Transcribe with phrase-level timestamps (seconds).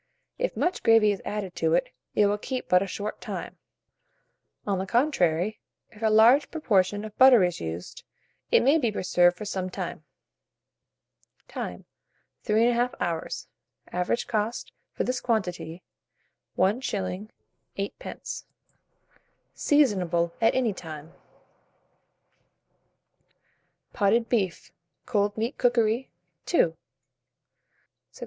[0.39, 3.59] If much gravy is added to it, it will keep but a short time;
[4.65, 5.59] on the contrary,
[5.91, 8.03] if a large proportion of butter is used,
[8.49, 10.03] it may be preserved for some time.
[11.47, 11.85] Time.
[12.41, 13.47] 3 1/2 hours.
[13.91, 15.83] Average cost, for this quantity,
[16.57, 17.29] 1s.
[17.77, 18.43] 8d.
[19.53, 21.13] Seasonable at any time.
[23.93, 24.71] POTTED BEEF
[25.05, 26.09] (Cold Meat Cookery).
[26.51, 26.73] II.
[26.73, 26.77] 643.